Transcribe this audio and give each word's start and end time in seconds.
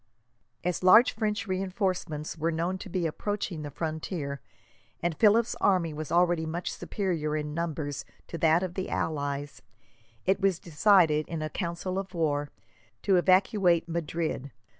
As 0.63 0.81
large 0.81 1.11
French 1.13 1.45
reinforcements 1.45 2.35
were 2.35 2.49
known 2.51 2.79
to 2.79 2.89
be 2.89 3.05
approaching 3.05 3.61
the 3.61 3.69
frontier, 3.69 4.41
and 4.99 5.15
Philip's 5.15 5.53
army 5.61 5.93
was 5.93 6.11
already 6.11 6.47
much 6.47 6.71
superior 6.73 7.37
in 7.37 7.53
numbers 7.53 8.03
to 8.25 8.39
that 8.39 8.63
of 8.63 8.73
the 8.73 8.89
allies, 8.89 9.61
it 10.25 10.39
was 10.41 10.57
decided, 10.57 11.27
in 11.27 11.43
a 11.43 11.51
council 11.51 11.99
of 11.99 12.15
war, 12.15 12.49
to 13.03 13.17
evacuate 13.17 13.87
Madrid. 13.87 14.49